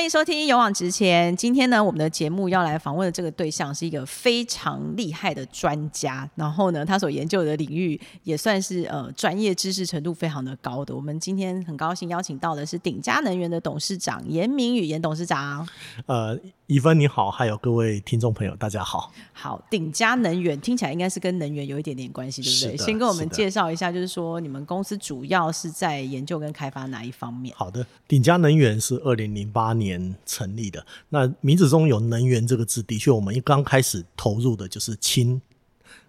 [0.00, 1.30] 欢迎收听《勇往直前》。
[1.36, 10.96] 今天呢，我们的节目要来访问的这个对象是一个非常厉害的专家，然后呢，他所研究的领域也算是呃专业知识程度非常的高的。
[10.96, 15.68] 我们今天很高兴邀请到的是鼎佳能源的董事长严明宇严董事长。
[16.06, 16.34] 呃，
[16.70, 19.12] 怡芬你好，还有各位听众朋友，大家好。
[19.32, 22.86] 好，鼎佳能源听起来应该是跟能源有一点点关系，对不对？
[22.86, 27.52] 先跟我们介绍一下，就是说你们公司主要是在研究跟开发哪一方面？
[27.56, 30.86] 好的，鼎佳能源是二零零八年成立的。
[31.08, 35.42] 那名字中有“能源”这个字，的确，我们一刚开始投入的就是氢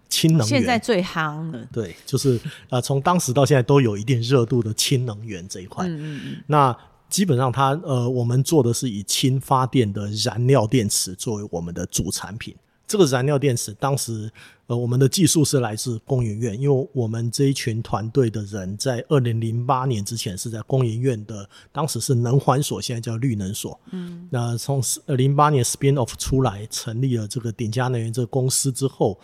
[0.08, 0.46] 氢能源。
[0.46, 1.66] 现在最夯了。
[1.72, 5.84] 对，就是呃，从当时到现在都有一定热度的氢能源这一块。
[5.88, 6.36] 嗯嗯嗯。
[6.46, 6.78] 那
[7.12, 12.56] 基本上，它呃，我们做的是以氢发电的燃料电池作为我们的主产品。
[12.86, 14.30] 这个燃料电池，当时
[14.66, 23.78] 呃，我们的技术是来自工研院，因为我们这一群团队的人在二零零八年之前是在工研院的，当时是能环所，现在叫绿能所。
[23.90, 29.20] 嗯，那从零八年 spin off 出来，成立了这个鼎佳能源这个公司之后，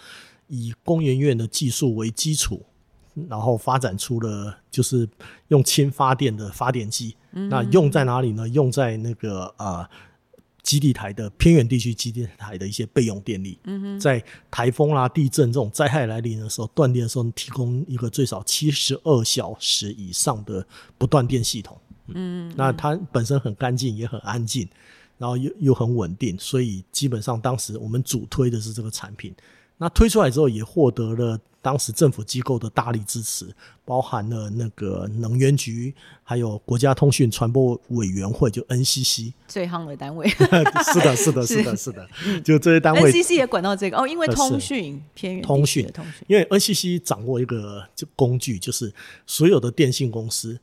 [0.46, 2.62] 以工研院的技术为基础，
[3.28, 5.08] 然后发展出了就是
[5.48, 7.16] 用氢发电的发电机。
[7.30, 8.48] 那用在哪里呢？
[8.48, 9.88] 用在那个啊。
[10.60, 13.58] 基地台的偏远地区基地台的一些备用电力，
[13.98, 20.66] 在台风啦、地震这种灾害来临的时候，断电的时候，提供一个最少七十二小时以上的
[20.98, 21.78] 不断电系统。
[22.08, 24.68] 嗯，那它本身很干净，也很安静，
[25.16, 29.34] 然后又又很稳定，所以基本上当时我们主推的是这个产品。
[29.78, 33.46] 那推出来之后，也获得了当时政府机构的大力支持，
[33.84, 40.28] 包含了那个能源局，还有国家通讯传播委员会，就 NCC 最夯的单位。
[40.92, 42.08] 是的，是的，是的，是的，
[42.42, 43.12] 就这些单位。
[43.12, 48.92] NCC 也管到这个哦，因为通讯偏远通讯，通讯，因为 NCC 掌握一个就工具，就是
[49.26, 50.58] 所有的电信公司，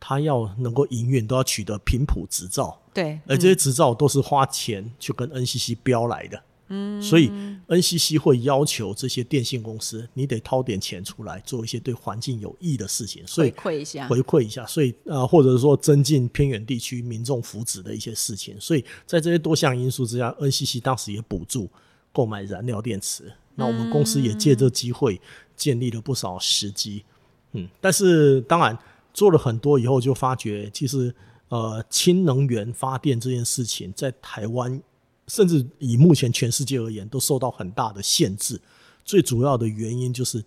[0.00, 2.80] 它要能够营运，都要取得频谱执照。
[2.94, 6.42] 对，而这些执照都是花钱去跟 NCC 标来的。
[6.68, 7.30] 嗯，所以
[7.68, 18.60] NCC 会要求这些电信公司，你得掏点钱出来做一些对环境有益的事情，所以回馈一下，回馈一下，所以呃，或者说增进偏远地区民众福祉的一些事情。
[18.60, 21.68] 所以在这些多项因素之下，NCC 当时也补助
[22.12, 23.32] 购买燃料电池。
[23.54, 25.20] 那我们公司也借这机会
[25.54, 27.04] 建立了不少时机。
[27.52, 28.76] 嗯，但是当然
[29.14, 31.14] 做了很多以后，就发觉其实
[31.48, 34.82] 呃，氢能源发电这件事情在台湾。
[35.28, 38.60] 甚至以目前全世界而言，都受到很大的限制。
[39.04, 40.44] 最主要的原因就是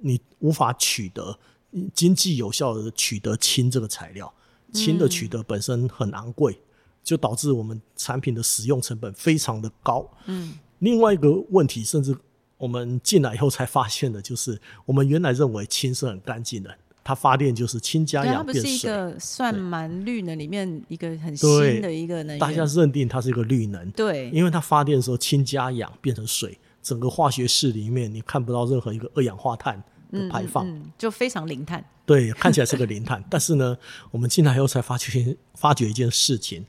[0.00, 1.38] 你无法取得
[1.94, 4.32] 经济有效的取得氢这个材料，
[4.72, 6.58] 氢的取得本身很昂贵，
[7.04, 10.08] 就导致我们产品的使用成本非常的高。
[10.26, 12.16] 嗯，另外一个问题，甚至
[12.58, 16.76] 我们进来以后才发现的，就是我们原来认为氢是很干净的。
[17.02, 22.38] 它发电就是氢加氧变水，它不是一个算蛮绿能里面一个很新的一个能源。
[22.38, 30.66] 大家认定它是一个绿能，对，因为它发电的时候氢加氧变成水，整个化学式里面你看不到任何一个二氧化碳的排放，
[30.98, 31.84] 就非常零碳。
[32.04, 33.76] 对，看起来是个零碳， 但是呢，
[34.10, 36.64] 我们进来以后才发觉发觉一件事情：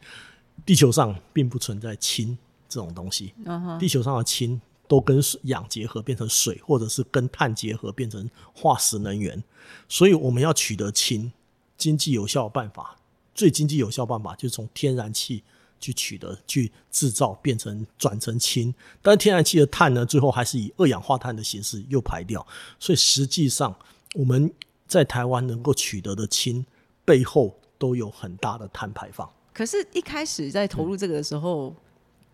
[0.65, 2.37] 地球上并不存在氢
[2.69, 3.33] 这种东西。
[3.79, 4.61] 地球上的氢。
[4.91, 9.41] 都跟氧结合变成水，或者是跟碳结合变成化石能源，
[9.87, 11.31] 所以我们要取得氢，
[11.77, 12.97] 经济有效的办法，
[13.33, 15.45] 最经济有效办法就是从天然气
[15.79, 18.75] 去取得、去制造，变成转成氢。
[19.01, 22.45] 但是天然气的碳呢，最后还是以二氧化碳的形式又排掉，
[22.77, 23.73] 所以实际上
[24.15, 24.53] 我们
[24.89, 26.65] 在台湾能够取得的氢
[27.05, 29.31] 背后都有很大的碳排放。
[29.53, 31.73] 可是，一开始在投入这个的时候。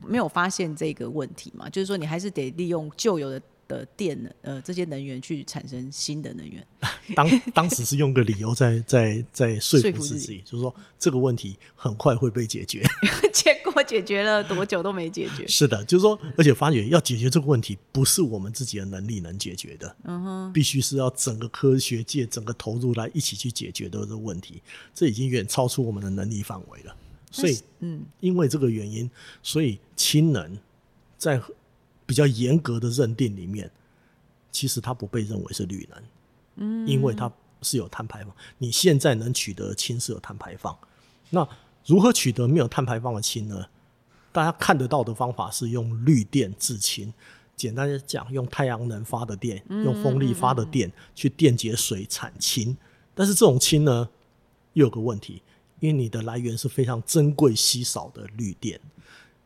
[0.05, 1.69] 没有发现这个问题嘛？
[1.69, 6.65] 就是说，你还是得利用旧有的的电能呃这些能源去产生新的能源。
[7.15, 12.83] 当当时是用个理由在在在说服自己，就是说这个问题很快会被解决。
[13.33, 15.47] 结果解决了多久都没解决。
[15.47, 19.95] 是的，就是说，而且发觉要解决这个问题，不是我们自己的能力能解决的。
[20.03, 24.61] 嗯哼，必须是要整个科学界整个投入来一起去解决的这个问题，
[24.93, 26.95] 这已经远超出我们的能力范围了。
[27.29, 29.09] 所以，嗯，因为这个原因，
[29.43, 30.57] 所以氢能
[31.17, 31.41] 在
[32.05, 33.69] 比较严格的认定里面，
[34.51, 36.03] 其实它不被认为是绿能，
[36.55, 37.31] 嗯，因为它
[37.61, 38.33] 是有碳排放。
[38.57, 40.77] 你现在能取得氢是有碳排放，
[41.29, 41.47] 那
[41.85, 43.65] 如何取得没有碳排放的氢呢？
[44.31, 47.13] 大家看得到的方法是用绿电制氢，
[47.55, 52.77] 简单的讲，用太阳能发的电，用风力发的电去电解水产氢。
[53.13, 54.07] 但是这种氢呢，
[54.73, 55.41] 又有个问题。
[55.79, 58.79] 因为你的来源是非常珍贵稀少的绿电，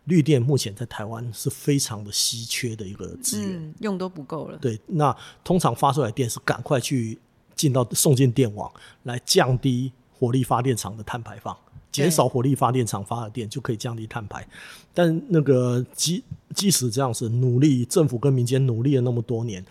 [0.05, 4.57] 绿电目前在台湾是非常的稀缺的一个资源，用都不够了。
[4.57, 7.19] 对，那通常发出来电是赶快去
[7.55, 8.71] 进到送进电网，
[9.03, 11.55] 来降低火力发电厂的碳排放，
[11.91, 14.47] 减少火力发电厂发的电就可以降低碳排。
[14.93, 16.23] 但那个即
[16.55, 19.63] 即使这样子努力，政府跟民间努力了那么多年，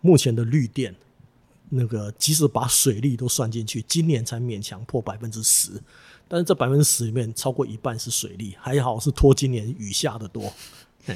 [0.00, 0.94] 目前的绿电，
[1.76, 5.70] 那个即使把水利都算进去，今年才勉强破百分之十。
[6.28, 10.52] 但是这百分之十里面，超过一半是水利，还好是拖今年雨下的多。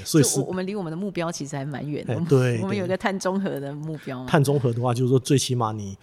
[0.05, 2.21] 所以是我们离我们的目标其实还蛮远的。
[2.29, 4.27] 对， 我们有个碳中和的目标。
[4.27, 5.97] 碳中和的话，就是说最起码你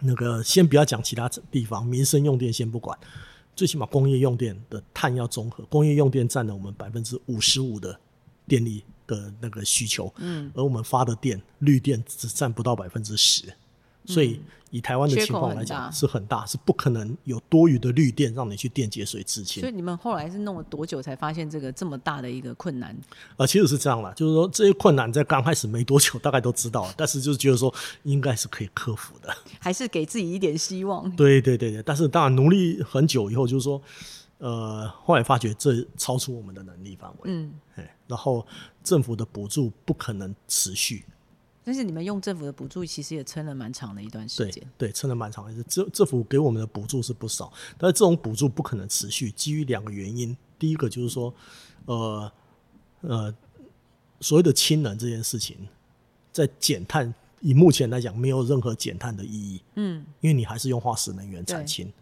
[0.00, 2.96] 那个先不要讲其他地方，民生用电先不管，
[3.54, 5.62] 最起码工业用电的碳要综合。
[5.64, 7.98] 工业用电占了我们百分之五十五的
[8.46, 13.44] 电力的那个需求，嗯，而我们发的电绿电只占不到百分之十，
[14.04, 14.40] 所以。
[14.74, 19.60] 以台湾的情况来讲，是很大，是不可能有多余的绿电让你去电解水制氢。
[19.60, 22.96] 所以你们后来是弄了多久才发现这个这么大的一个困难？
[23.36, 27.70] 呃，其实是这样啦，就是说这些困难在刚开始没多久，大概都知道，但是就是觉得说
[28.04, 29.28] 应该是可以克服的，
[29.60, 31.14] 还是给自己一点希望。
[31.16, 33.78] 对对对对，但是当然努力很久以后，就是说，
[34.38, 37.18] 呃，后来发觉这超出我们的能力范围。
[37.24, 38.46] 嗯，哎，然后
[38.82, 41.04] 政府的补助不可能持续。
[41.64, 44.66] 但是你们用政府的补助，其实也撑了蛮长的一段时间。
[44.76, 45.62] 对，撑了蛮长的。
[45.64, 50.36] 政政府给我们的补助是不少，但是这种补助不可能持续，基于两个原因。
[50.58, 51.32] 第一个就是说，
[51.86, 52.32] 呃
[53.02, 53.34] 呃，
[54.20, 55.56] 所谓的氢能这件事情，
[56.32, 59.62] 在减碳以目前来讲，没有任何减碳的意义。
[59.76, 61.92] 嗯，因为你还是用化石能源产氢，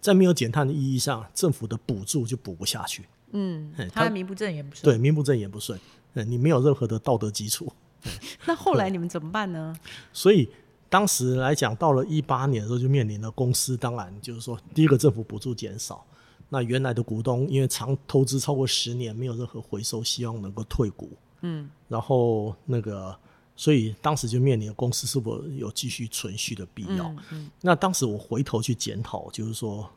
[0.00, 3.04] 在没有减碳的意义上，政府的补助就补不下去。
[3.32, 4.84] 嗯，他名不正言不顺。
[4.84, 5.78] 对，名不正言不顺。
[6.14, 7.72] 嗯，你没有任何的道德基础。
[8.46, 9.74] 那后来你们怎么办呢？
[10.12, 10.48] 所以
[10.88, 16.04] 当时来讲，到了一八年的时候，就面临了公司，当然就是说，第一个政府补助减少，
[16.48, 21.10] 那原来的股东因为长投资超过十年，没有任何回收，希望能够退股。
[21.40, 23.16] 嗯，然后那个，
[23.56, 27.14] 所以当时就面临公司是否有继续存续的必要。
[27.30, 29.88] 嗯，那当时我回头去检讨，就是说，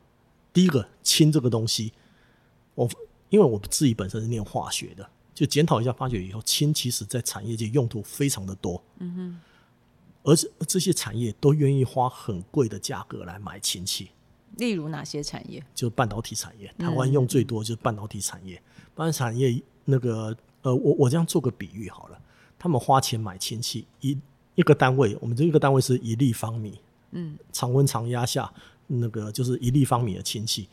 [0.52, 1.92] 第一个氢这个东西，
[2.74, 2.88] 我
[3.28, 5.08] 因为我自己本身是念化学的。
[5.36, 9.40] 就检讨一下，发觉以后氢其实在产业界用途非常的多，嗯哼，
[10.22, 14.08] 而且这些产业都愿意花很贵的价格来买氢气。
[14.56, 15.62] 例如哪些产业？
[15.74, 18.56] 就半导体产业，台湾用最多就是半导体产业。
[18.94, 22.18] 半导体产业那个呃，我我这样做个比喻好了，
[22.58, 24.18] 他们花钱买氢气一
[24.54, 26.80] 一个单位，我们这一个单位是一立方米，
[27.10, 28.50] 嗯，常温常压下
[28.86, 30.66] 那个就是一立方米的氢气，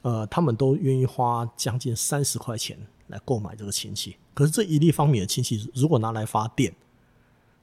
[0.00, 2.78] 呃，他们都愿意花将近三十块钱。
[3.08, 6.74] 来购买这个氢气，可是这一立方米的氢气如果拿来发电，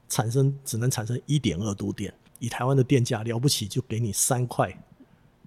[0.08, 4.74] 产生只能产生一点二度电，以台湾的电价了不起就给你三块，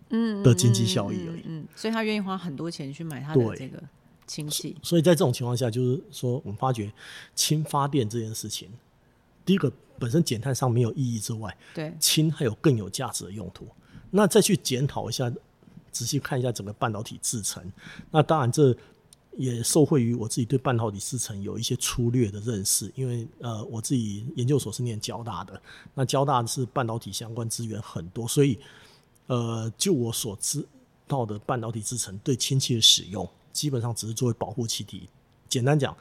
[0.09, 1.41] 嗯的经济效益而已。
[1.45, 3.81] 嗯，所以他愿意花很多钱去买他的这个
[4.27, 4.75] 氢气。
[4.83, 6.93] 所以在这种情况下，就是说我们发觉
[7.33, 8.69] 氢发电这件事情，
[9.43, 13.67] 第一个本身减碳上没有意义之外，对氢还有更有价值的用途。
[14.11, 15.31] 那再去检讨一下，
[15.91, 17.63] 仔细看一下整个半导体制成，
[18.11, 18.77] 那当然这。
[19.37, 25.61] 也受惠于我自己对半导体制程有一些粗略的认识，因为呃我自己研究所是念交大的，
[25.93, 28.59] 那交大是半导体相关资源很多，所以
[29.27, 30.67] 呃就我所知
[31.07, 35.07] 道的半导体制程对氢气的使用，基本上只是作为保护气体。
[35.47, 35.95] 简单讲，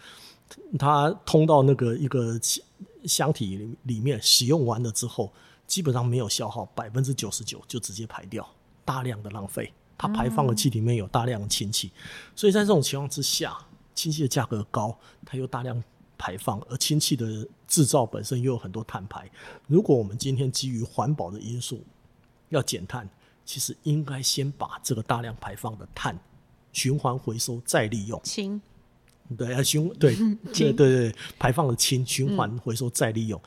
[0.79, 2.41] 它通到那个一个
[3.05, 5.31] 箱体里面使用完了之后，
[5.67, 8.49] 基本上没有消耗，百分之九十九就直接排掉，
[8.85, 9.73] 大量的浪费。
[9.99, 11.91] 它排放的气体里面有大量的氢气，
[12.35, 13.57] 所以在这种情况之下，
[13.95, 15.83] 氢气的价格高，它又大量
[16.19, 19.31] 排放，而氢气的制造本身又有很多碳排。
[19.67, 21.83] 如果我们今天基于环保的因素
[22.51, 23.09] 要减碳，
[23.45, 26.19] 其实应该先把这个大量排放的碳
[26.73, 28.21] 循环回收再利用。
[28.23, 28.61] 氢，
[29.37, 30.15] 对，啊循对
[30.53, 33.41] 对对对，排放的氢循环回收再利用。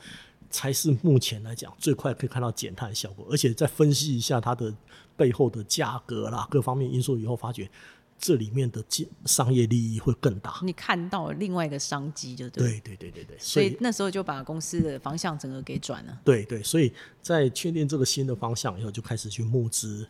[0.52, 4.74] 才是目前来讲最快可以看到减碳的效果，而且再分析一下它的
[5.20, 7.70] 背后的价格啦，各方面因素以后，发觉
[8.18, 10.58] 这里面的商商业利益会更大。
[10.62, 16.18] 你看到另外一个商机，就对对对对对，所以那时候就把公司的方向整个给转了。
[16.24, 20.08] 对对，所以在确定这个新的方向以后，就开始去募资。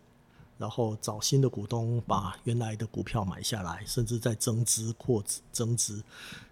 [0.61, 6.05] 然后找新的股东把原来的股票买下来，甚至在增资扩增资，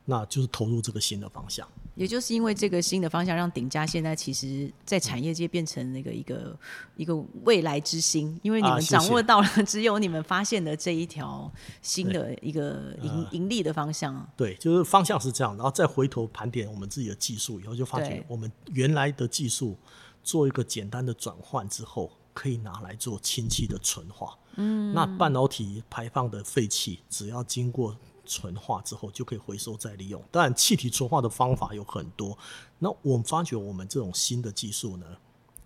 [0.06, 1.68] 那就是投入这个新的方向。
[1.98, 6.56] 也就是因为这个新的方向，让鼎家现在其实，在产业界变成那个一个
[6.96, 8.38] 一个未来之星。
[8.42, 11.52] 因为你们掌握到了，只有你们发现的这一条
[11.82, 14.14] 新的一个盈盈利的方向。
[14.14, 19.76] 啊对，就是方向是这样，然后再回头盘点我们自己的技术，以后就发觉我们原来的技术
[20.22, 22.12] 做一个简单的转换之后。
[22.34, 27.96] 可以拿来做氢气的纯化，嗯，那半导体排放的废气，只要经过
[28.28, 30.22] 纯化之后，就可以回收再利用。
[30.30, 32.38] 当然，气体纯化的方法有很多。
[32.78, 35.06] 那我们发觉，我们这种新的技术呢，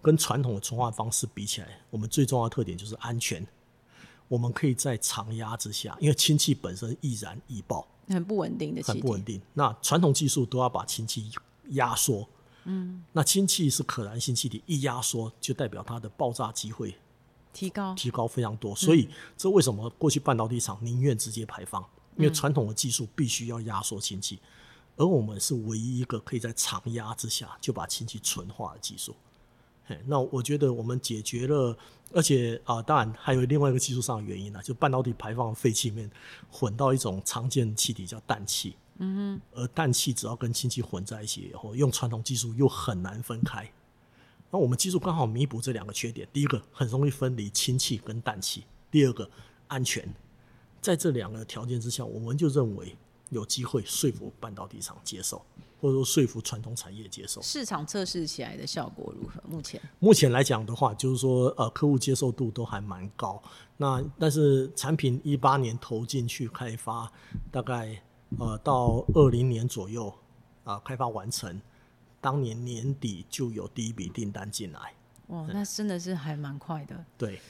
[0.00, 3.46] 跟传统的纯化方式比起来，我们最重要的特点就是安全。
[4.28, 9.38] 我们可以在常压之下，因为氢气本身易燃易爆，很不稳定的气，很不稳定。
[9.52, 11.30] 那传统技术都要把氢气
[11.70, 12.26] 压缩，
[12.64, 16.96] 嗯，那氢气是可燃性气体，一压缩就代表它的爆炸机会
[17.52, 18.74] 提高，提高非常多。
[18.74, 21.84] 所以这为什么过去半导体厂宁愿直接排放？
[22.16, 24.38] 因为传统的技术必须要压缩氢气，
[24.96, 29.14] 而我们是唯一一个可以在常压之下就把氢气纯化的技术。
[30.06, 31.76] 那我觉得我们解决了，
[32.14, 36.10] 而且啊，当然还有另外一个技术上的原因呢，就半导体排放废气里面
[36.50, 38.74] 混到一种常见气体叫氮气。
[38.98, 39.40] 嗯哼。
[39.54, 43.70] 而氮气只要跟氢气混在一起以后，用传统技术又很难分开。
[44.50, 49.28] 那我们技术刚好弥补这两个缺点：第一个很容易分离氢气跟氮气；第二个
[49.68, 50.08] 安全。
[50.82, 52.94] 在这两个条件之下，我们就认为
[53.30, 55.42] 有机会说服半导体厂接受。
[55.80, 59.42] 或者说说服传统产业接受，市场测试起来的效果如何？
[59.48, 63.42] 目前目前来讲的话，就是说呃，客户接受度都还蛮高。
[63.76, 67.12] 那但是产品一八年投进去开发，
[67.50, 68.00] 大概
[68.38, 70.14] 呃到二零年左右
[70.62, 71.60] 啊开发完成，
[72.20, 74.94] 当年年底就有第一笔订单进来。
[75.30, 77.04] 哇，那真的是还蛮快的。
[77.18, 77.40] 对。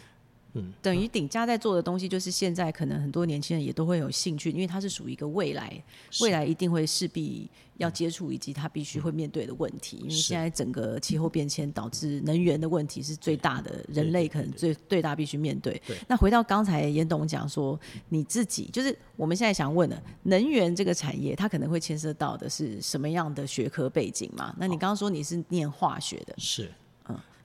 [0.54, 5.82] 嗯，等于顶家在做的东西，就是现在可能很多年轻人也都会有兴趣，因为它是属于一个未来，
[6.20, 9.96] 未来一定会势必要接触以及它必须会面对的问题。
[10.02, 15.80] 因为现在整个气候变迁导致能源的问题是最大的，人类可能最最大必须面对。
[16.06, 17.80] 那回到刚才严董讲说，
[18.10, 24.54] 你自己就是我们现在想问的，能源这个产业，它可能会牵涉到的是什么样的学科背景嘛？
[24.58, 26.70] 那你刚刚说你是念化学的，是。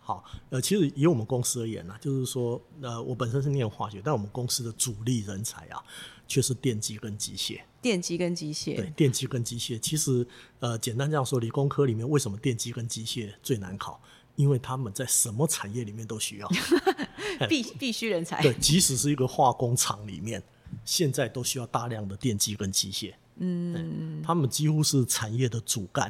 [0.07, 5.83] 好，呃，其实以我们公司而言呢，就是说，呃，我本身是念化学，但我们公司的主力人才啊，
[6.29, 7.59] 却是电机跟机械。
[7.81, 10.25] 电机跟机械，对，电机跟机械，其实，
[10.61, 14.01] 呃，简单这样说，理工科里面为什么电机跟机械最难考？
[14.37, 16.49] 因为他们在什么产业里面都需要，
[17.49, 18.41] 必必须人才。
[18.41, 20.41] 对，即使是一个化工厂里面，
[20.85, 23.13] 现在都需要大量的电机跟机械。
[23.39, 26.09] 嗯，他们几乎是产业的主干。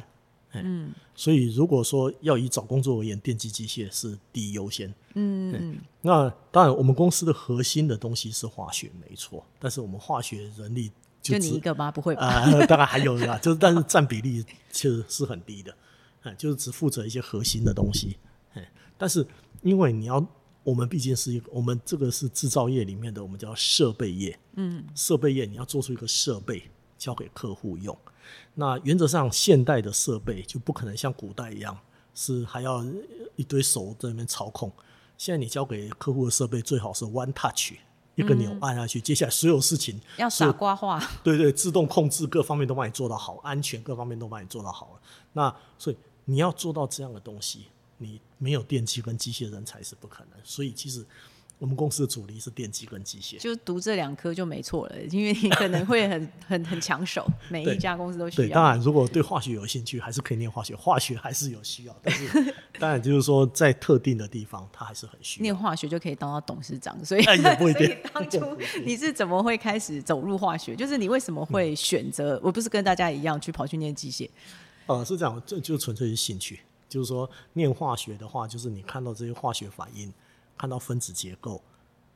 [0.52, 4.92] 嗯，所以如果说要以找工作而言，电机机械是第一优先。
[5.14, 9.44] 嗯，那当然，我们公司的核心的东西是化学，没错。
[9.58, 10.90] 但是我们化学人力
[11.20, 11.90] 就你一个吗？
[11.90, 12.48] 不会吧？
[12.66, 15.74] 当然还有啦，就是但是占比例其实是很低的。
[16.22, 18.16] 嗯，就是只负责一些核心的东西。
[18.54, 18.64] 嗯，
[18.96, 19.26] 但是
[19.62, 20.26] 因为你要，
[20.64, 24.38] 我们毕竟是一个，我们这个是制造业里面的，我们叫设备业。
[24.54, 26.62] 嗯，设备业你要做出一个设备
[26.98, 27.96] 交给客户用。
[28.54, 31.78] 那原则上，现代的设备就不可能像古代一样，
[32.12, 32.84] 是还要
[33.36, 34.70] 一堆手在那边操控。
[35.16, 37.72] 现在你交给客户的设备，最好是 one touch，
[38.16, 41.02] 一个钮按下去，接下来所有事情要傻瓜化。
[41.22, 45.00] 对对，自动控制各方面都帮你做到好，安全各方面都帮你做到好了。
[45.32, 50.38] 那所以你要做到这样的东西，你没有电机跟机械人才是不可能。
[50.44, 51.06] 所以其实。
[51.58, 58.46] 我们公司的主力是电机跟机械，就读这两科就没错了，因为你可能会很 很很抢手，每一家公司都需要。
[58.46, 61.96] 对，当然如果对化学有兴趣，还是可以念化学，化学还是有需要。
[62.02, 65.42] 但是 当然就是说，在特定的地方，它还是很需要。
[65.42, 67.96] 念化学就可以当到董事长，所以也不一定。
[68.14, 70.76] 当初你是怎么会开始走入化学？
[70.76, 72.40] 就是你为什么会选择？
[72.40, 74.28] 我不是跟大家一样去跑去念机械？
[74.86, 76.60] 呃，是这样，这就纯粹是兴趣。
[76.88, 80.12] 就是说，念化学的话，就是你看到这些化学反应。
[80.58, 81.62] 看到分子结构，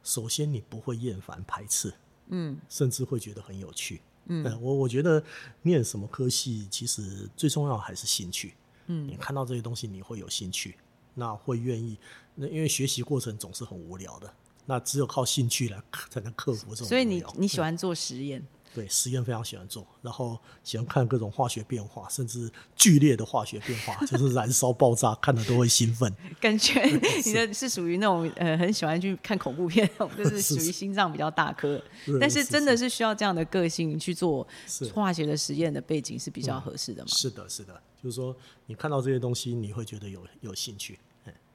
[0.03, 1.95] 首先你不会厌烦排斥，
[2.27, 5.23] 嗯，甚至会觉得很有趣，嗯，我我觉得
[5.63, 8.55] 念什么科系其实最重要还是兴趣，
[8.89, 10.77] 嗯，你看到这些东西你会有兴趣，
[11.15, 11.97] 那会愿意，
[12.35, 14.35] 那因为学习过程总是很无聊的，
[14.67, 15.81] 那只有靠兴趣来
[16.11, 16.89] 才能克服这种。
[16.89, 18.45] 所以你你喜欢做实验。
[18.75, 26.13] 对实验非常喜欢做，然后喜欢看各种化学变化，甚至剧烈的化学变化，就是燃烧、爆炸，看的都会兴奋。
[26.41, 26.83] 感觉
[27.25, 31.83] 你的是属于那种呃，很喜欢去看恐怖片，就是属于心脏比较大颗。
[32.21, 34.47] 但是真的是需要这样的个性去做
[34.95, 37.09] 化学的实验的背景是比较合适的嘛？
[37.09, 38.35] 是的，是的，就是说
[38.67, 40.99] 你看到这些东西，你会觉得有有兴趣。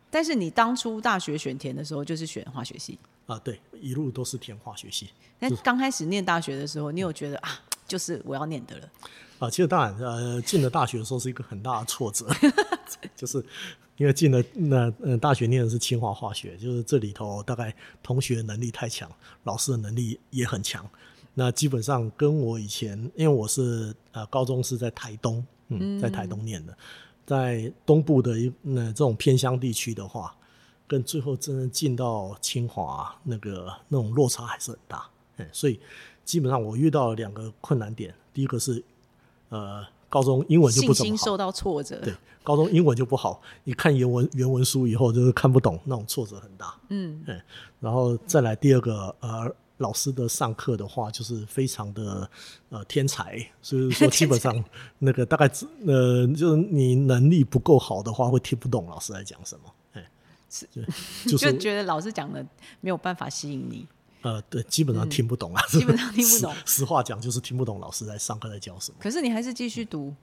[0.09, 2.97] 但是你当初大学选填的时候，就是选化学系
[3.27, 3.39] 啊？
[3.43, 5.09] 对，一路都是填化学系。
[5.39, 8.89] 那刚开始念大学的时候，你有觉得啊，就是我要念的了？
[9.39, 12.25] 啊，其实当然，呃，进了大学的时候是一个很大的挫折，
[13.15, 13.45] 就是
[13.97, 19.07] 因为进了那呃大学念的是清华化学，就是这里头大概同学能力太强，
[19.43, 20.89] 老师的能力也很强，
[21.35, 26.75] 那基本上跟我以前，因为我是呃高中是在台东，嗯，在台东念的。
[27.27, 30.33] 在东部的一那这种偏乡地区的话，
[30.87, 35.79] 跟最后真正进到清华那个那种落差还是很大，嗯，所以
[36.23, 38.81] 基本上我遇到两个困难点，第一个是
[39.49, 41.25] 呃高中英文就不怎么好。
[41.25, 41.99] 受到挫折。
[41.99, 46.73] 对，高中英文就不好，你看原文原文书以后就是看不懂，那种挫折很大。
[46.87, 47.41] 嗯嗯，
[47.81, 52.29] 然后再来第二个，呃，老师的上课的话，就是非常的
[52.69, 54.63] 呃天才，所以说基本上
[54.99, 55.51] 那个大概
[55.85, 59.63] 呃，就是你能力不够好的话，会听不懂老师在讲什么。
[60.75, 60.83] 哎，
[61.27, 62.45] 就就就觉得老师讲的
[62.81, 63.87] 没有办法吸引你。
[64.21, 66.53] 呃，对，基本上听不懂啊，基本上听不懂。
[66.65, 68.97] 实实话讲，就是听不懂老师在上课在教什么。
[68.99, 70.13] 可是你还是继续读，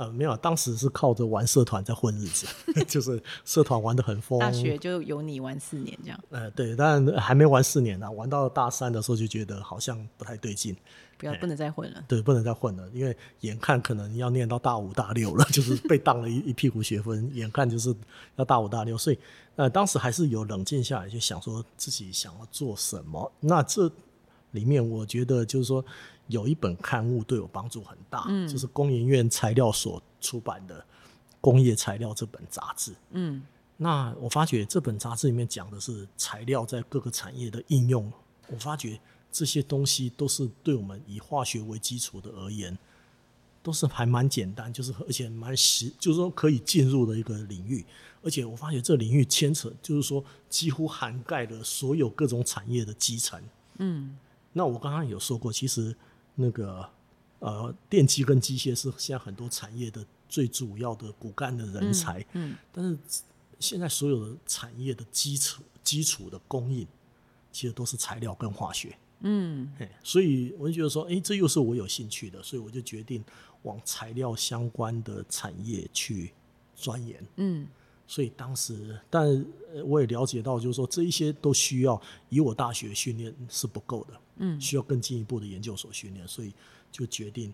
[0.00, 2.46] 呃，没有，当时是靠着玩社团在混日子，
[2.88, 4.38] 就是社团玩的很疯。
[4.38, 10.74] 大学就有你玩四年这样，呃，对，但还没玩四年呢、玩到大三的时候就觉得好像不太对劲，
[11.18, 12.02] 不要不能再混了。
[12.08, 17.94] 对，不能再混了，因为眼看可能要念到大五大六了， 就是被当了一一屁股学分，眼看就是
[18.36, 19.18] 要大五大六，所以
[19.56, 23.30] 呃，当时还是有冷静下来，就想说自己想要做什么。
[23.40, 23.92] 那这
[24.52, 25.84] 里面我觉得就是说
[26.30, 30.80] 有一本刊物对我帮助很大，嗯，就是工研院材料所出版的
[31.40, 33.42] 《工业材料》这本杂志，嗯，
[33.76, 38.10] 那我发觉这本杂志里面讲的是材料在各个产业的应用，
[38.48, 38.98] 我发觉
[39.30, 42.76] 这些东西都是对我们以化学为基础的而言，
[43.62, 47.84] 都是还蛮简单，就是而且蛮实，就是说可以进入的一个领域。
[48.22, 53.42] 而且我发觉这领域牵扯，就是说几乎涵盖了所有各种产业的基层。
[53.78, 54.14] 嗯，
[54.52, 55.96] 那我刚刚有说过，其实
[56.34, 56.88] 那个
[57.40, 62.24] 呃，电机跟机械是现在很多产业的最主要的骨干的人才。
[62.32, 62.98] 嗯，但是
[63.58, 66.86] 现在所有的产业的基础基础的供应，
[67.50, 68.96] 其实都是材料跟化学。
[69.20, 73.22] 嗯，嘿，所以我就觉得说，诶，这又是我有兴趣的，所以我就决定
[73.62, 76.32] 往材料相关的产业去
[76.74, 77.22] 钻研。
[77.36, 77.66] 嗯，
[78.06, 79.26] 所以当时，但
[79.74, 86.52] 呃我也了解到，就是说这一些都需要以我大学训练是不够的，嗯，需要更进一步的研究所训练，所以
[86.90, 87.52] 就决定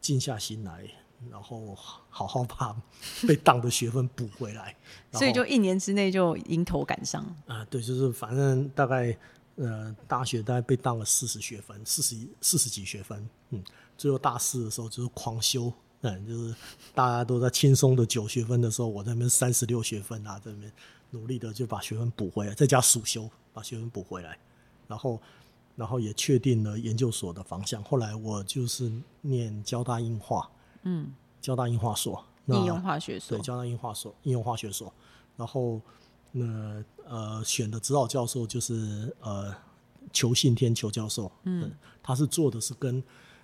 [0.00, 0.86] 静下心来，
[1.30, 1.74] 然后
[2.10, 2.76] 好好把
[3.26, 4.76] 被当的学分补回来。
[5.12, 7.24] 所以就一年之内就迎头赶上。
[7.46, 9.16] 啊、对，就是反正大概
[9.56, 13.62] 呃，大学大概被当了四十学分，四十四十几学分，嗯，
[13.96, 15.72] 最后大四的时候就是狂修，
[16.02, 16.54] 嗯，就是
[16.94, 20.72] 大家都在轻松的九学分的时候，我在那边三十六学分啊，在那边
[21.10, 24.38] 努力的就把学分补回来，再加暑修把学分补回来，
[24.86, 25.20] 然后
[25.78, 27.80] 然后也确定了研究所的方向。
[27.84, 30.50] 后来我就是念交大应化，
[30.82, 33.42] 嗯，交大应化所，那应用化学所对，。
[33.42, 34.92] 交大应化所应用化学所，
[35.36, 35.80] 然后
[36.32, 39.54] 那呃选的指导教授就是呃
[40.12, 41.70] 裘信天裘教授，嗯，
[42.02, 43.00] 他是做的是跟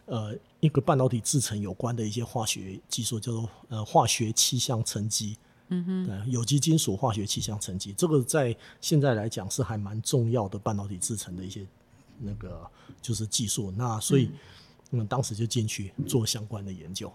[0.06, 5.36] 呃一个半导体制成有关的一些化学技术，叫做呃化学气象沉积。
[5.68, 11.66] 嗯哼，对，有机金属化学气象沉积，这个在现在来讲是还蛮重要的半导体制成的一些
[12.18, 12.68] 那个
[13.00, 13.72] 就是技术。
[13.76, 14.30] 那所以，
[14.90, 17.12] 我们，当时就进去做相关的研究。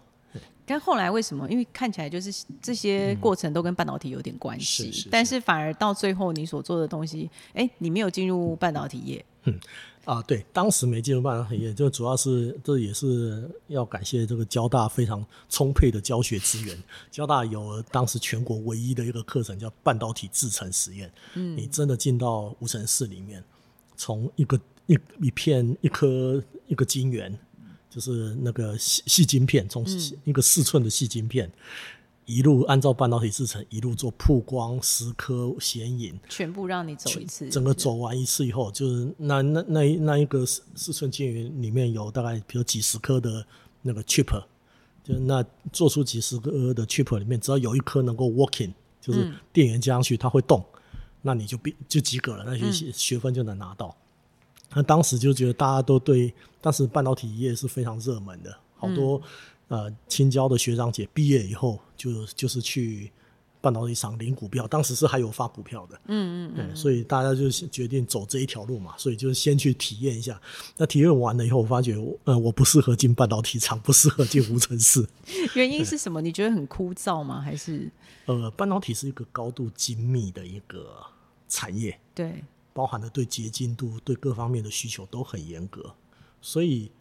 [0.65, 1.49] 但后来为什么？
[1.49, 9.59] 因为看起来就是这些过程都跟半导体有点关系，是是是但是反而到最后你所做的东西，哎，你没有进入半导体业，嗯
[10.05, 16.77] 啊，对，当时没进入半导体业，就主要是这也是要感谢这个交大非常充沛的教学资源。
[17.09, 21.11] 交大有当时全国唯一的一个课程叫半导体制成实验。
[21.33, 23.43] 嗯，你真的进到无尘室里面，
[23.97, 24.59] 从一个
[24.89, 27.37] 一一片一颗一个晶圆，
[27.89, 29.85] 就是那个细细晶片，从
[30.23, 31.49] 一个四寸的细晶片。
[32.25, 43.43] 一路按照半导体制成，一路做曝光、蚀刻、显影，全部让你走一次，整个走完一次以后，就是那那那一那一个四四寸晶圆里面有大概比如几十颗的
[43.81, 44.43] 那个 chip，
[45.03, 50.63] 就那做出几十颗的 chip 里面，只要有一颗能够 working，就是电源加上去它会动，
[51.23, 53.97] 那你就必就及格了，那学学分就能拿到。
[54.73, 59.21] 那当时就觉得大家都对，当时半导体业是非常热门的，好多、
[59.67, 63.11] 呃青椒的学长姐毕业以后就就是去
[63.61, 70.39] 半导体厂领股票，当时是还有发股票的，嗯嗯嗯，所以大家就决定走这一条路嘛，所以就先去体验一下。
[70.77, 75.05] 那体验完了以后，我发觉我呃我不适合进半导体厂，不适合进无尘室。
[75.55, 76.21] 原因是什么？
[76.21, 77.41] 你觉得很枯燥吗？
[77.41, 77.91] 还是
[78.27, 80.95] 呃，半导体是一个高度精密的一个
[81.47, 82.43] 产业，对？
[82.73, 85.93] 包含了对洁净度、对各方面的需求都很严格，
[86.41, 86.91] 所以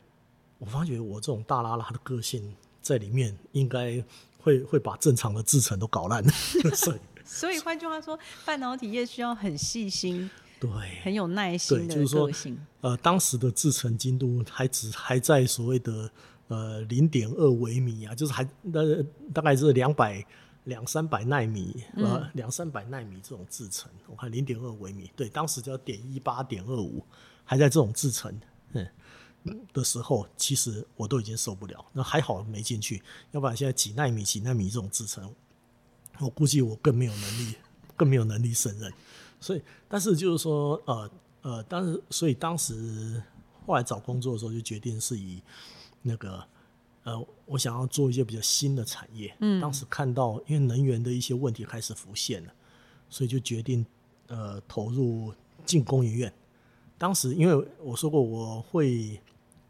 [0.58, 4.02] 我发觉我这种大拉拉的个性在里面，应该
[4.38, 6.24] 会会把正常的制程都搞烂。
[6.74, 10.28] 所以，所以换句话说，半导体业需要很细心、
[10.58, 10.70] 对，
[11.02, 12.58] 很有耐心的对就是说个性。
[12.80, 16.10] 呃，当时的制程精度还只还在所谓的
[16.48, 19.02] 呃零点二微米啊，就是还呃
[19.32, 20.24] 大概是两百
[20.68, 27.02] 两三百纳米，呃两三百纳米这种制程，我看零点二微米，对，当时叫点一八点二五，
[27.42, 28.38] 还在这种制程，
[28.72, 28.86] 嗯，
[29.72, 31.82] 的时候，其实我都已经受不了。
[31.94, 35.34] 那还好没进去，要不然现在几纳米、几纳米这种制程，
[36.18, 37.54] 我估计我更没有能力，
[37.96, 38.92] 更没有能力胜任。
[39.40, 43.22] 所以，但是就是说，呃呃，当时所以当时
[43.64, 45.42] 后来找工作的时候，就决定是以
[46.02, 46.44] 那个
[47.08, 49.34] 呃，我想要做一些比较新的产业。
[49.40, 52.52] 嗯，当时看到因为能源的一些问题开始浮现了，
[53.08, 53.84] 所以就决定
[54.26, 55.32] 呃投入
[55.64, 56.34] 进工研院。
[56.98, 59.18] 当时因为我说过我会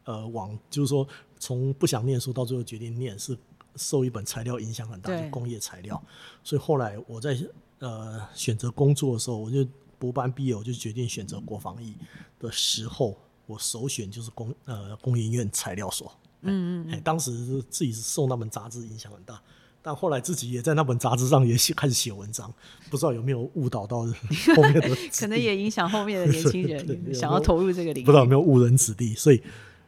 [0.03, 1.07] 呃往就是说
[1.39, 3.37] 从不想念书到最后决定念，是
[3.77, 6.03] 受一本材料影响很大，就工业材料。
[6.43, 7.39] 所以后来我在
[7.77, 9.65] 呃选择工作的时候，我就
[9.97, 11.95] 博班毕业，我就决定选择国防医
[12.37, 16.11] 的时候，我首选就是工呃工研院材料所。
[16.41, 16.93] 嗯嗯。
[16.93, 17.31] 哎，当时
[17.69, 19.41] 自己是受那本杂志影响很大。
[19.81, 22.53] 但后来自己也在那本杂志上也写开始写文章，
[22.89, 23.99] 不知道有没有误导到
[24.55, 29.15] 后面的，可能也影响后面的年轻人 想要投入这个领域，不知道有没有误人子弟。
[29.15, 29.41] 所以，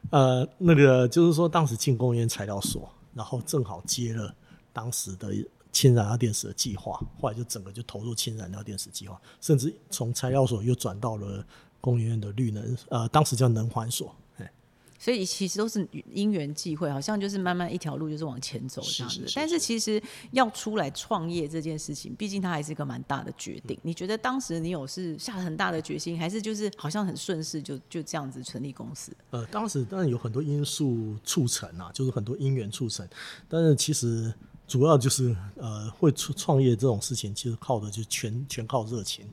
[0.10, 4.34] 呃，那个就是说，当时进工业材料所，然后正好接了
[4.72, 5.34] 当时的
[5.74, 11.46] 氢燃料电池的计划，后来就整个就投入氢燃料电池计划，甚至从材料所又转到了
[11.82, 14.16] 工研院的绿能，呃，当时叫能环所。
[15.02, 19.26] 所以其实都是因缘际会，好像就是慢慢一条路就是往前走这样子。
[19.36, 23.76] 但是其实要出来创业这件事情，毕竟它还是一个蛮大的决定。
[23.82, 29.12] 你觉得当时你有是下了很大的决心，还是就是好像很顺势就就这样子成立公司？
[29.32, 33.08] 呃，当时当然有很多因素促成啊，就是很多因缘促成。
[33.50, 34.32] 但是其实
[34.68, 39.26] 主要就是呃，会创创业这种事情，其实靠的就全全靠热情。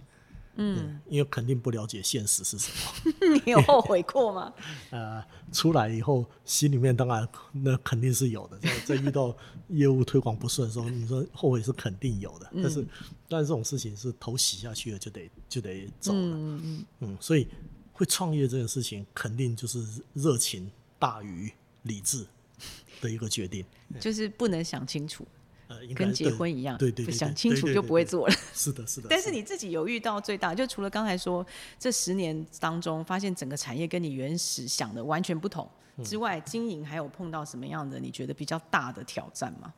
[0.60, 3.12] 嗯，因为肯定不了解现实是什么。
[3.44, 4.52] 你有后悔过吗？
[4.90, 8.58] 呃，出来以后心里面当然那肯定是有的。
[8.58, 9.34] 在在遇到
[9.68, 12.50] 业务推广不顺的时候，你说后悔是肯定有的。
[12.54, 12.86] 但是，
[13.28, 16.18] 但是这种事情是头洗下去了就得就得走了。
[16.18, 17.18] 嗯嗯嗯。
[17.20, 17.46] 所以
[17.92, 21.52] 会创业这件事情，肯定就是热情大于
[21.84, 22.26] 理智
[23.00, 23.64] 的一个决定。
[24.00, 25.26] 就是不能想清楚。
[25.80, 28.34] 呃，跟结婚一样，对对，想清楚就不会做了。
[28.52, 29.06] 是的，是的。
[29.08, 31.46] 但是你自己有遇到最大，就除了刚才说
[31.78, 35.68] 这十年当中发现整个产业跟你原始想的完全不同
[36.04, 39.72] 之外，经营还有碰到什么样的你觉得比较大的挑战吗？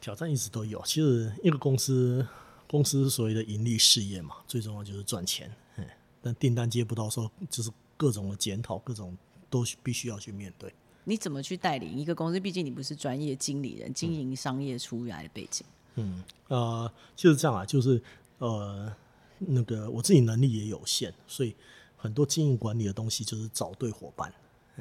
[0.00, 0.80] 挑战一直都有。
[0.84, 2.26] 其实一个公司，
[2.68, 5.52] 公司所谓的盈利事业嘛，最重要就是赚钱。
[5.76, 5.84] 嗯，
[6.22, 9.16] 但订单接不到，时候就是各种的检讨，各种
[9.50, 10.72] 都必须要去面对。
[11.08, 12.38] 你怎么去带领一个公司？
[12.38, 15.66] 毕竟你不是专业经理人，经营商业出来的背景。
[15.94, 18.00] 嗯，呃，就是这样啊，就是
[18.36, 18.94] 呃，
[19.38, 21.56] 那个我自己能力也有限，所以
[21.96, 24.30] 很多经营管理的东西就是找对伙伴，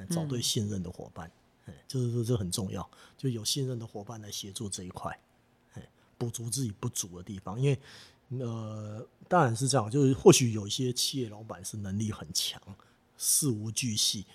[0.10, 1.32] 找对信任的伙伴，
[1.88, 2.88] 就是说这很重要，
[3.18, 5.18] 就有信任的伙伴来协助这一块，
[6.18, 7.58] 补足自己不足的地方。
[7.58, 7.80] 因为
[8.46, 12.62] 呃，当然是这样，就是或许有一些企业老板是能力很强，
[13.18, 14.26] 事无巨细。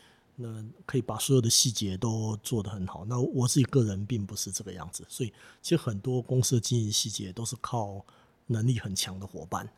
[0.43, 3.05] 那可以把所有的细节都做得很好。
[3.05, 8.05] 那我自己个人并不是这个样子，所以其实很多公司的经营细节都是靠
[8.49, 9.69] 能力很强的伙伴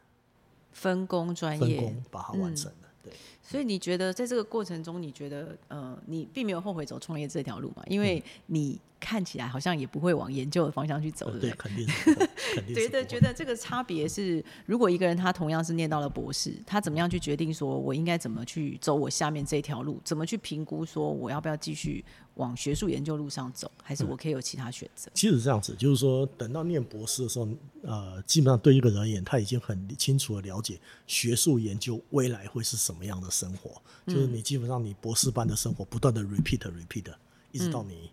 [0.72, 2.88] 分工专业分工把它完成的。
[3.04, 3.12] 对，
[3.42, 7.84] 所以你觉得在这个过程中，你觉得呃，你并没有后悔走创业这条路嘛？
[7.86, 8.80] 因为你。
[9.00, 11.50] 看起来好像也不会往研究的方向去走，对不对？
[11.58, 12.14] 肯定是，
[12.54, 20.00] 肯定觉得觉得这个差别是，如果一个人他同样是念到了博士，他怎么样去决定说我应该怎么去走我下面这条路？
[20.02, 22.02] 怎么去评估说我要不要继续
[22.36, 25.10] 往学术研究路上走，还是我可以有其他选择？
[25.12, 27.46] 其实这样子，就是说等到念博士的时候，
[27.82, 33.82] 呃，基本上对一个人而言，他已经很清楚的了解学术研究未来会是什么样的生活。
[34.06, 37.14] 就是你基本上你博士班的生活不断的 repeat repeat，
[37.50, 38.12] 一直到你。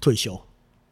[0.00, 0.36] 退休，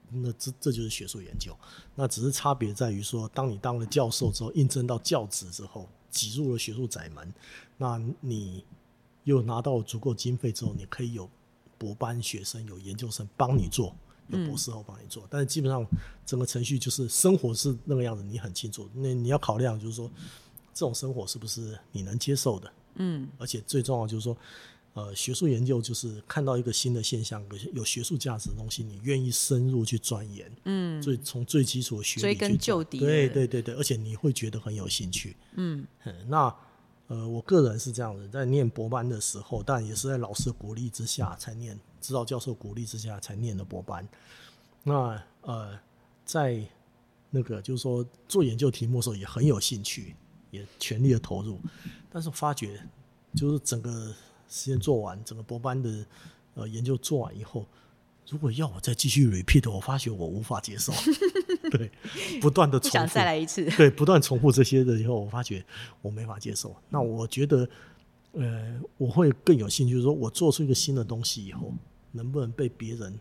[0.08, 1.52] 那这这就是学术研究。
[1.96, 7.34] 那只是差别在于说，当你当了教授之后，应征到教职之后，挤入了学术窄门，
[7.76, 8.64] 那你
[9.24, 11.28] 又拿到足够经费之后，你可以有
[11.76, 13.92] 博班学生、有研究生帮你做，
[14.28, 15.26] 有博士后帮你做。
[15.28, 15.84] 但是基本上
[16.24, 18.88] 整个程序就是生活是那个样子，你很清楚。
[18.94, 20.08] 那你要考量就是说，
[20.72, 22.72] 这种生活是不是你能接受的？
[22.96, 24.36] 嗯，而且最重要就是说。
[24.96, 35.84] 呃，学术研究就是看到一个新的现象，有学术价值的东西，你愿意深入去钻研，嗯，最从最基础的学追根究底，对对对对，而且你会觉得很有兴趣，嗯，
[36.28, 36.54] 那
[37.08, 44.08] 呃，我个人是这样子，在念博班的时候，但也是在老师鼓励之下才念，指导教授鼓励之下才念的博班。
[44.84, 45.76] 那呃，
[46.24, 46.64] 在
[47.30, 50.14] 那个就是说做研究题目的时候也很有兴趣，
[50.52, 51.58] 也全力的投入，
[52.14, 52.80] 但是发觉
[53.34, 54.14] 就是整个。
[54.46, 56.04] 实验做完，整个博班的
[56.54, 57.66] 呃研究做完以后，
[58.28, 60.92] 如果要我再继续 repeat，我发觉我无法接受。
[61.72, 61.90] 对，
[62.40, 63.64] 不断的重复，再来一次。
[63.70, 65.64] 对，不断重复这些的以后，我发觉
[66.02, 66.76] 我没法接受。
[66.90, 67.68] 那我觉得，
[68.32, 71.72] 呃，我会更有兴趣，说我做出一个新的东西以后，
[72.12, 73.18] 能不能被别人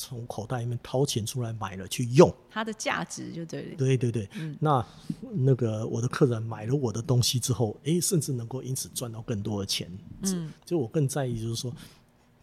[0.00, 2.34] 从口袋里面掏钱出来买了去用？
[2.50, 3.76] 它的价值就对了。
[3.76, 4.26] 对对对，
[4.58, 4.84] 那
[5.20, 9.90] 那个我的客人买了我的东西之后，诶，甚至能够因此赚到更多的钱。
[10.22, 11.70] 嗯，就我更在意就是说，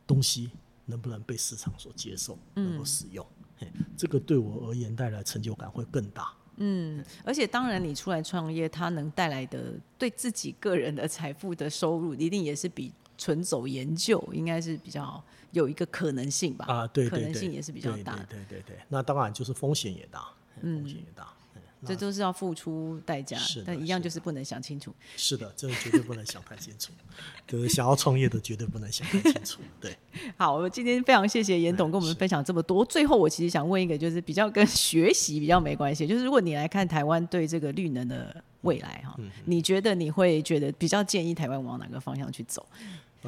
[0.06, 0.52] 东西
[0.86, 3.26] 能不能被市场所接受，能够使用。
[3.58, 3.67] 嘿，
[3.98, 6.32] 这个对我而言带来成就感会更大。
[6.58, 16.66] 嗯，而且当然，你出来创业，它能带来的对自己个人的财富的收入，一定也是比纯走研究应该是比较有一个可能性吧？
[16.68, 18.16] 啊，对可能性也是比较大。
[18.30, 20.28] 对对对，那当然就是风险也大，
[20.62, 21.34] 风险也大。
[21.86, 24.92] 这都是要付出代价，但一样就是不能想清楚。
[25.16, 26.92] 是的，这个绝对不能想太清楚。
[27.48, 29.62] 就是想要创业的，绝对不能想太清楚。
[29.80, 29.96] 对，
[30.38, 32.84] 好，我们今天非常谢谢严董跟我们分享这么多。
[32.84, 42.68] 最后，我其实想问一个，就是比较跟学习比较没关系，就是如果你来看台湾对这个绿能的未来哈，你觉得你会觉得比较建议台湾往哪个方向去走？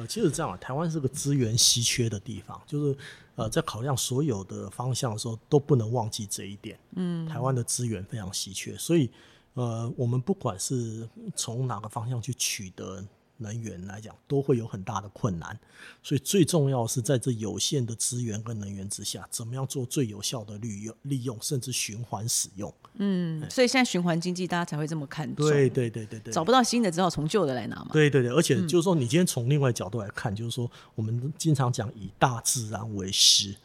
[0.00, 2.96] 呃，其实这样啊，台湾是个资源稀缺的地方，就是
[3.34, 6.78] 呃，在考量所有的方向的时候，都不能忘记这一点。
[6.96, 9.10] 嗯，台湾的资源非常稀缺，所以
[9.54, 13.04] 呃，我们不管是从哪个方向去取得。
[13.40, 15.58] 能源来讲，都会有很大的困难，
[16.02, 22.72] 所以最重要是在这有限的资源跟能源之下，怎么样做最有效的利用、利用甚至循环使用。
[22.94, 25.48] 嗯，所以现在循环经济大家才会这么看重。
[25.48, 27.88] 对对对对对，找不到新的，只好从旧的来拿嘛。
[27.92, 33.56] 对对对，而且就是说，你今天从另外角度来看，就是说，我们经常讲以大自然为师。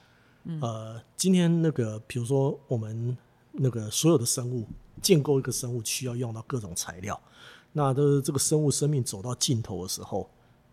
[0.62, 3.18] 呃，今天那个，比如说我们
[3.52, 4.68] 那个所有的生物
[5.02, 7.20] 建构一个生物，需要用到各种材料。
[7.78, 10.30] 那的这个生物生命走到尽头的时候，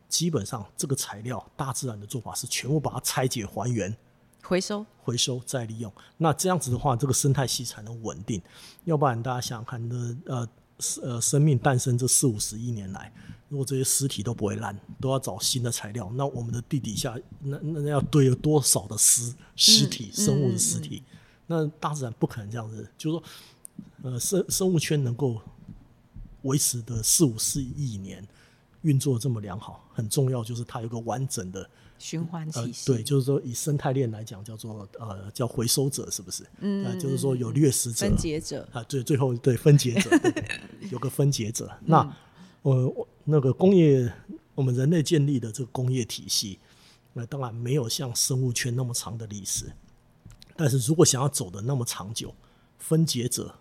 [0.09, 3.93] 基本上这个材料，大自然的做法是全部把它拆解还原、
[4.41, 5.93] 回收、回收再利用。
[6.17, 8.41] 那这样子的话，这个生态系才能稳定。
[8.85, 10.49] 要不然，大家想想看，那呃
[11.03, 13.12] 呃，生命诞生这四五十亿年来，
[13.49, 21.03] 如果这些尸体都不会烂，都要找新的材料，那我们的地底下那那要堆了多少的尸尸体、生物的尸体？
[21.49, 23.23] 那大自然不可能这样子，就是说，
[24.05, 25.41] 呃，生生物圈能够。
[26.42, 28.26] 维持的四五四亿年
[28.83, 32.87] 运作这么良好，很重要就是它有个完整的循环体系。
[32.87, 36.44] 对，就是说以生态链来讲，叫做呃叫回收者，是不是？
[36.59, 40.11] 嗯，就是说有掠食者、分解者啊，对，最后对分解者
[40.90, 41.70] 有个分解者。
[41.85, 42.16] 那
[42.62, 44.12] 呃，那个工业，
[44.57, 46.59] 我们人类建立的这个工业体系，
[47.12, 49.72] 那当然没有像生物圈那么长的历史。
[50.57, 52.35] 但是如果想要走的那么长久，
[52.78, 53.55] 分解者、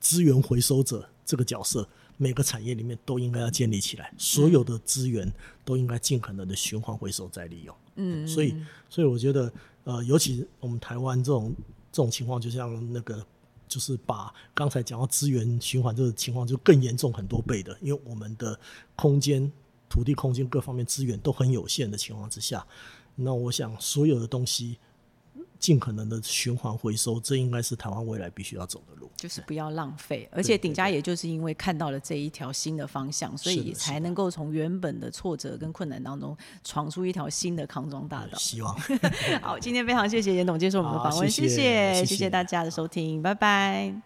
[0.00, 1.88] 资源回收者这个角色。
[2.16, 5.30] 每个产业里面都应该要建立起来，所有的资源
[5.64, 7.76] 都应该尽可能的循环回收再利用。
[7.96, 8.54] 嗯，所以，
[8.88, 9.52] 所以我觉得，
[9.84, 11.54] 呃，尤其我们台湾这种
[11.92, 13.24] 这种情况，就像那个，
[13.68, 18.58] 就是把刚才讲到资源循环这个情况就更严重很多倍的，因为我们的
[18.96, 19.50] 空间、
[19.88, 22.66] 土地空间各方面资源都很有限的情况之下，
[23.14, 24.78] 那我想所有的东西。
[25.58, 29.10] 尽可能的循环回收，这应该是台湾未来必须要走的路。
[29.16, 38.36] 就是不要浪费，而且鼎家也就是因为看到了这一条新的方向，所以才能够从原本的挫折跟困难当中闯出一条新的康庄大道。
[38.38, 38.76] 希望
[39.40, 44.04] 好，今天非常谢谢严董接受我们的访问，谢谢谢谢大家的收听，拜拜。